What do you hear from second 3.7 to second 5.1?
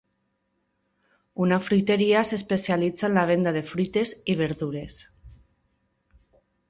fruites i verdures.